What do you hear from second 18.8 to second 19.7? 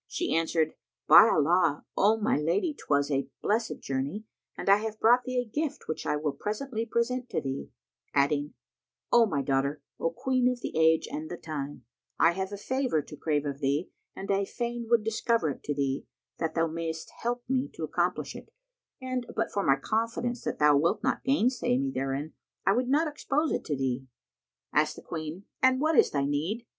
and but for